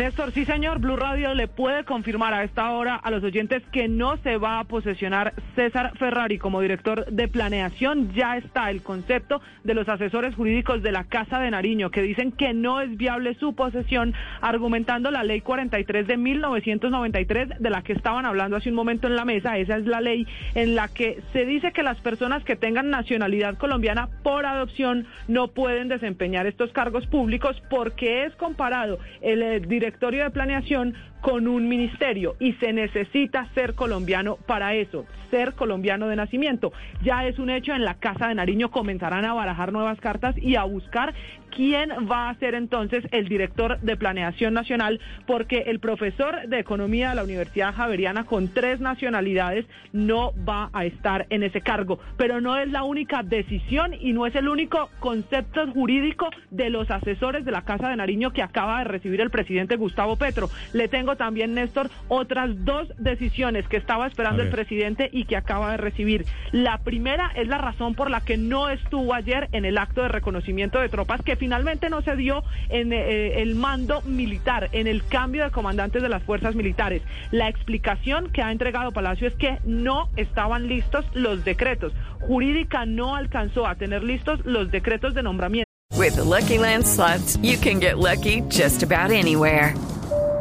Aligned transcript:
Néstor, 0.00 0.32
sí 0.32 0.46
señor, 0.46 0.78
Blue 0.78 0.96
Radio 0.96 1.34
le 1.34 1.46
puede 1.46 1.84
confirmar 1.84 2.32
a 2.32 2.42
esta 2.42 2.70
hora 2.70 2.94
a 2.94 3.10
los 3.10 3.22
oyentes 3.22 3.62
que 3.70 3.86
no 3.86 4.16
se 4.22 4.38
va 4.38 4.58
a 4.58 4.64
posesionar 4.64 5.34
César 5.54 5.92
Ferrari 5.98 6.38
como 6.38 6.62
director 6.62 7.04
de 7.04 7.28
planeación. 7.28 8.10
Ya 8.14 8.38
está 8.38 8.70
el 8.70 8.82
concepto 8.82 9.42
de 9.62 9.74
los 9.74 9.90
asesores 9.90 10.34
jurídicos 10.34 10.82
de 10.82 10.90
la 10.90 11.04
Casa 11.04 11.38
de 11.38 11.50
Nariño 11.50 11.90
que 11.90 12.00
dicen 12.00 12.32
que 12.32 12.54
no 12.54 12.80
es 12.80 12.96
viable 12.96 13.34
su 13.34 13.54
posesión 13.54 14.14
argumentando 14.40 15.10
la 15.10 15.22
ley 15.22 15.42
43 15.42 16.06
de 16.06 16.16
1993 16.16 17.48
de 17.58 17.68
la 17.68 17.82
que 17.82 17.92
estaban 17.92 18.24
hablando 18.24 18.56
hace 18.56 18.70
un 18.70 18.76
momento 18.76 19.06
en 19.06 19.16
la 19.16 19.26
mesa. 19.26 19.58
Esa 19.58 19.76
es 19.76 19.84
la 19.84 20.00
ley 20.00 20.26
en 20.54 20.76
la 20.76 20.88
que 20.88 21.20
se 21.34 21.44
dice 21.44 21.72
que 21.72 21.82
las 21.82 22.00
personas 22.00 22.42
que 22.42 22.56
tengan 22.56 22.88
nacionalidad 22.88 23.58
colombiana 23.58 24.08
por 24.22 24.46
adopción 24.46 25.06
no 25.28 25.48
pueden 25.48 25.88
desempeñar 25.88 26.46
estos 26.46 26.72
cargos 26.72 27.06
públicos 27.06 27.62
porque 27.68 28.24
es 28.24 28.34
comparado 28.36 28.98
el, 29.20 29.42
eh, 29.42 29.60
directorio 29.90 30.22
de 30.24 30.30
planeación 30.30 30.94
con 31.20 31.48
un 31.48 31.68
ministerio 31.68 32.36
y 32.38 32.54
se 32.54 32.72
necesita 32.72 33.46
ser 33.54 33.74
colombiano 33.74 34.36
para 34.46 34.74
eso, 34.74 35.06
ser 35.30 35.54
colombiano 35.54 36.08
de 36.08 36.16
nacimiento. 36.16 36.72
Ya 37.02 37.26
es 37.26 37.38
un 37.38 37.50
hecho, 37.50 37.72
en 37.74 37.84
la 37.84 37.94
Casa 37.94 38.28
de 38.28 38.34
Nariño 38.34 38.70
comenzarán 38.70 39.24
a 39.24 39.34
barajar 39.34 39.72
nuevas 39.72 40.00
cartas 40.00 40.36
y 40.38 40.56
a 40.56 40.64
buscar 40.64 41.14
quién 41.50 41.90
va 42.10 42.30
a 42.30 42.34
ser 42.36 42.54
entonces 42.54 43.04
el 43.10 43.28
director 43.28 43.80
de 43.80 43.96
planeación 43.96 44.54
nacional, 44.54 45.00
porque 45.26 45.64
el 45.66 45.80
profesor 45.80 46.48
de 46.48 46.58
economía 46.58 47.10
de 47.10 47.16
la 47.16 47.24
Universidad 47.24 47.74
Javeriana 47.74 48.24
con 48.24 48.48
tres 48.48 48.80
nacionalidades 48.80 49.66
no 49.92 50.32
va 50.48 50.70
a 50.72 50.84
estar 50.84 51.26
en 51.30 51.42
ese 51.42 51.60
cargo, 51.60 51.98
pero 52.16 52.40
no 52.40 52.56
es 52.56 52.70
la 52.70 52.84
única 52.84 53.22
decisión 53.22 53.94
y 53.98 54.12
no 54.12 54.26
es 54.26 54.34
el 54.36 54.48
único 54.48 54.90
concepto 55.00 55.66
jurídico 55.72 56.30
de 56.50 56.70
los 56.70 56.90
asesores 56.90 57.44
de 57.44 57.50
la 57.50 57.62
Casa 57.62 57.88
de 57.88 57.96
Nariño 57.96 58.32
que 58.32 58.42
acaba 58.42 58.78
de 58.78 58.84
recibir 58.84 59.20
el 59.20 59.30
presidente 59.30 59.76
Gustavo 59.76 60.16
Petro. 60.16 60.48
Le 60.72 60.88
tengo 60.88 61.09
también, 61.16 61.54
Néstor, 61.54 61.90
otras 62.08 62.64
dos 62.64 62.88
decisiones 62.98 63.66
que 63.68 63.76
estaba 63.76 64.06
esperando 64.06 64.42
el 64.42 64.50
presidente 64.50 65.08
y 65.12 65.24
que 65.24 65.36
acaba 65.36 65.72
de 65.72 65.76
recibir. 65.76 66.26
La 66.52 66.78
primera 66.78 67.30
es 67.34 67.48
la 67.48 67.58
razón 67.58 67.94
por 67.94 68.10
la 68.10 68.20
que 68.20 68.36
no 68.36 68.68
estuvo 68.68 69.14
ayer 69.14 69.48
en 69.52 69.64
el 69.64 69.78
acto 69.78 70.02
de 70.02 70.08
reconocimiento 70.08 70.80
de 70.80 70.88
tropas 70.88 71.22
que 71.22 71.36
finalmente 71.36 71.90
no 71.90 72.02
se 72.02 72.16
dio 72.16 72.42
en 72.68 72.92
eh, 72.92 73.42
el 73.42 73.54
mando 73.54 74.02
militar, 74.02 74.68
en 74.72 74.86
el 74.86 75.04
cambio 75.06 75.44
de 75.44 75.50
comandantes 75.50 76.02
de 76.02 76.08
las 76.08 76.22
fuerzas 76.22 76.54
militares. 76.54 77.02
La 77.30 77.48
explicación 77.48 78.30
que 78.30 78.42
ha 78.42 78.52
entregado 78.52 78.92
Palacio 78.92 79.28
es 79.28 79.34
que 79.34 79.58
no 79.64 80.08
estaban 80.16 80.68
listos 80.68 81.04
los 81.14 81.44
decretos. 81.44 81.92
Jurídica 82.20 82.86
no 82.86 83.16
alcanzó 83.16 83.66
a 83.66 83.74
tener 83.74 84.02
listos 84.02 84.44
los 84.44 84.70
decretos 84.70 85.14
de 85.14 85.22
nombramiento. 85.22 85.70
With 85.96 86.16
the 86.16 86.24
Lucky 86.24 86.56
Land 86.56 86.86
slots, 86.86 87.36
you 87.42 87.58
can 87.58 87.78
get 87.78 87.98
lucky 87.98 88.40
just 88.48 88.82
about 88.82 89.10
anywhere. 89.10 89.74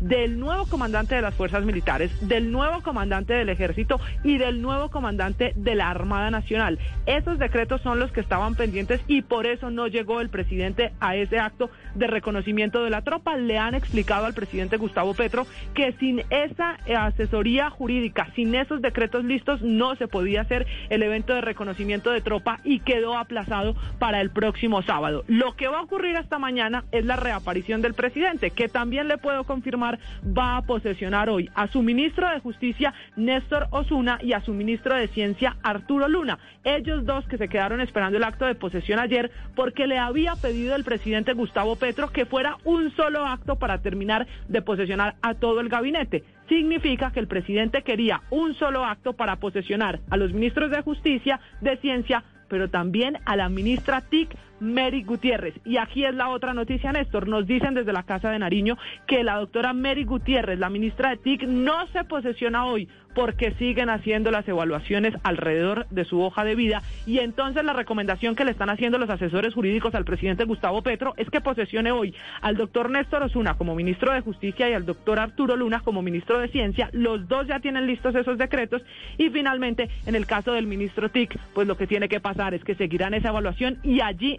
Del 0.00 0.38
nuevo 0.38 0.66
comandante 0.66 1.14
de 1.14 1.22
las 1.22 1.34
fuerzas 1.34 1.64
militares, 1.64 2.10
del 2.26 2.52
nuevo 2.52 2.82
comandante 2.82 3.34
del 3.34 3.48
ejército 3.48 4.00
y 4.24 4.38
del 4.38 4.62
nuevo 4.62 4.90
comandante 4.90 5.52
de 5.56 5.74
la 5.74 5.90
Armada 5.90 6.30
Nacional. 6.30 6.78
Esos 7.06 7.38
decretos 7.38 7.80
son 7.82 7.98
los 7.98 8.12
que 8.12 8.20
estaban 8.20 8.54
pendientes 8.54 9.00
y 9.06 9.22
por 9.22 9.46
eso 9.46 9.70
no 9.70 9.86
llegó 9.86 10.20
el 10.20 10.28
presidente 10.28 10.92
a 11.00 11.16
ese 11.16 11.38
acto 11.38 11.70
de 11.94 12.06
reconocimiento 12.06 12.84
de 12.84 12.90
la 12.90 13.02
tropa. 13.02 13.36
Le 13.36 13.58
han 13.58 13.74
explicado 13.74 14.26
al 14.26 14.34
presidente 14.34 14.76
Gustavo 14.76 15.14
Petro 15.14 15.46
que 15.74 15.92
sin 15.92 16.22
esa 16.30 16.78
asesoría 16.96 17.70
jurídica, 17.70 18.28
sin 18.34 18.54
esos 18.54 18.80
decretos 18.82 19.24
listos, 19.24 19.62
no 19.62 19.96
se 19.96 20.08
podía 20.08 20.42
hacer 20.42 20.66
el 20.90 21.02
evento 21.02 21.34
de 21.34 21.40
reconocimiento 21.40 22.10
de 22.10 22.20
tropa 22.20 22.60
y 22.64 22.80
quedó 22.80 23.16
aplazado 23.16 23.74
para 23.98 24.20
el 24.20 24.30
próximo 24.30 24.82
sábado. 24.82 25.24
Lo 25.26 25.56
que 25.56 25.68
va 25.68 25.78
a 25.78 25.82
ocurrir 25.82 26.16
esta 26.16 26.38
mañana 26.38 26.84
es 26.92 27.04
la 27.04 27.16
reaparición 27.16 27.82
del 27.82 27.94
presidente, 27.94 28.50
que 28.50 28.68
también 28.68 29.08
le 29.08 29.18
puedo 29.18 29.44
confirmar 29.58 29.98
va 30.24 30.56
a 30.56 30.62
posesionar 30.62 31.28
hoy 31.28 31.50
a 31.54 31.66
su 31.66 31.82
ministro 31.82 32.28
de 32.30 32.38
Justicia, 32.38 32.94
Néstor 33.16 33.66
Osuna, 33.70 34.18
y 34.22 34.32
a 34.32 34.40
su 34.40 34.52
ministro 34.52 34.94
de 34.94 35.08
Ciencia, 35.08 35.56
Arturo 35.62 36.08
Luna. 36.08 36.38
Ellos 36.62 37.04
dos 37.04 37.26
que 37.26 37.38
se 37.38 37.48
quedaron 37.48 37.80
esperando 37.80 38.16
el 38.18 38.24
acto 38.24 38.46
de 38.46 38.54
posesión 38.54 39.00
ayer 39.00 39.32
porque 39.56 39.88
le 39.88 39.98
había 39.98 40.36
pedido 40.36 40.76
el 40.76 40.84
presidente 40.84 41.32
Gustavo 41.32 41.74
Petro 41.76 42.10
que 42.10 42.24
fuera 42.24 42.56
un 42.64 42.94
solo 42.94 43.26
acto 43.26 43.56
para 43.56 43.78
terminar 43.78 44.28
de 44.48 44.62
posesionar 44.62 45.16
a 45.22 45.34
todo 45.34 45.60
el 45.60 45.68
gabinete 45.68 46.22
significa 46.48 47.10
que 47.10 47.20
el 47.20 47.26
presidente 47.26 47.82
quería 47.82 48.22
un 48.30 48.54
solo 48.54 48.84
acto 48.84 49.12
para 49.12 49.36
posesionar 49.36 50.00
a 50.08 50.16
los 50.16 50.32
ministros 50.32 50.70
de 50.70 50.80
Justicia, 50.80 51.40
de 51.60 51.76
Ciencia, 51.76 52.24
pero 52.48 52.70
también 52.70 53.18
a 53.26 53.36
la 53.36 53.50
ministra 53.50 54.00
TIC, 54.00 54.34
Mary 54.60 55.02
Gutiérrez. 55.02 55.54
Y 55.64 55.76
aquí 55.76 56.04
es 56.04 56.14
la 56.14 56.28
otra 56.28 56.54
noticia, 56.54 56.92
Néstor. 56.92 57.28
Nos 57.28 57.46
dicen 57.46 57.74
desde 57.74 57.92
la 57.92 58.02
Casa 58.02 58.30
de 58.30 58.38
Nariño 58.38 58.76
que 59.06 59.24
la 59.24 59.36
doctora 59.36 59.72
Mary 59.72 60.04
Gutiérrez, 60.04 60.58
la 60.58 60.70
ministra 60.70 61.10
de 61.10 61.16
TIC, 61.16 61.42
no 61.44 61.86
se 61.88 62.04
posesiona 62.04 62.66
hoy 62.66 62.88
porque 63.18 63.52
siguen 63.58 63.90
haciendo 63.90 64.30
las 64.30 64.46
evaluaciones 64.46 65.12
alrededor 65.24 65.88
de 65.90 66.04
su 66.04 66.20
hoja 66.20 66.44
de 66.44 66.54
vida. 66.54 66.82
Y 67.04 67.18
entonces 67.18 67.64
la 67.64 67.72
recomendación 67.72 68.36
que 68.36 68.44
le 68.44 68.52
están 68.52 68.70
haciendo 68.70 68.96
los 68.96 69.10
asesores 69.10 69.54
jurídicos 69.54 69.94
al 69.96 70.04
presidente 70.04 70.44
Gustavo 70.44 70.82
Petro 70.82 71.14
es 71.16 71.28
que 71.28 71.40
posesione 71.40 71.90
hoy 71.90 72.14
al 72.42 72.56
doctor 72.56 72.90
Néstor 72.90 73.24
Osuna 73.24 73.54
como 73.54 73.74
ministro 73.74 74.12
de 74.12 74.20
Justicia 74.20 74.70
y 74.70 74.74
al 74.74 74.86
doctor 74.86 75.18
Arturo 75.18 75.56
Luna 75.56 75.80
como 75.80 76.00
ministro 76.00 76.38
de 76.38 76.46
Ciencia. 76.46 76.90
Los 76.92 77.26
dos 77.26 77.48
ya 77.48 77.58
tienen 77.58 77.86
listos 77.86 78.14
esos 78.14 78.38
decretos. 78.38 78.82
Y 79.16 79.30
finalmente, 79.30 79.88
en 80.06 80.14
el 80.14 80.26
caso 80.26 80.52
del 80.52 80.68
ministro 80.68 81.08
TIC, 81.08 81.38
pues 81.54 81.66
lo 81.66 81.76
que 81.76 81.88
tiene 81.88 82.08
que 82.08 82.20
pasar 82.20 82.54
es 82.54 82.62
que 82.62 82.76
seguirán 82.76 83.14
esa 83.14 83.30
evaluación 83.30 83.78
y 83.82 84.00
allí 84.00 84.38